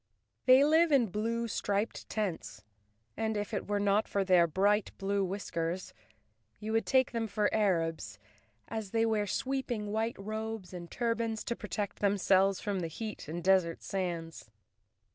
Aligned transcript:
They 0.47 0.63
live 0.63 0.91
in 0.91 1.11
blue, 1.11 1.47
striped 1.47 2.09
tents 2.09 2.63
and, 3.15 3.37
if 3.37 3.53
it 3.53 3.67
were 3.67 3.79
not 3.79 4.07
for 4.07 4.23
their 4.23 4.47
bright 4.47 4.89
blue 4.97 5.23
whiskers, 5.23 5.93
you 6.59 6.71
would 6.71 6.87
take 6.87 7.11
them 7.11 7.25
19 7.25 7.27
The 7.35 7.49
Cowardly 7.51 7.59
Lion 7.59 7.67
of 7.67 7.67
Oz 7.67 7.77
for 7.77 7.83
Arabs, 7.83 8.19
as 8.69 8.89
they 8.93 9.05
wear 9.05 9.27
sweeping 9.27 9.91
white 9.91 10.15
robes 10.17 10.73
and 10.73 10.89
turbans 10.89 11.43
to 11.43 11.55
protect 11.55 11.99
themselves 11.99 12.59
from 12.59 12.79
the 12.79 12.87
heat 12.87 13.27
and 13.27 13.43
des¬ 13.43 13.63
ert 13.63 13.83
sands. 13.83 14.49